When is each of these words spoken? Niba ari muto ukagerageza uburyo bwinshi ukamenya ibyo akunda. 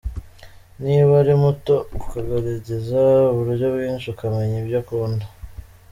Niba 0.83 1.11
ari 1.21 1.33
muto 1.43 1.75
ukagerageza 1.97 3.01
uburyo 3.31 3.67
bwinshi 3.73 4.07
ukamenya 4.13 4.57
ibyo 4.63 4.77
akunda. 4.83 5.25